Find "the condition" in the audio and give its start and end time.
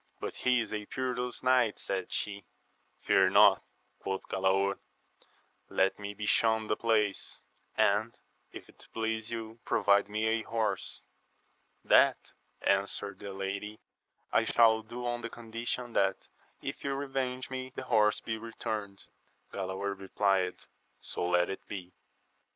15.21-15.93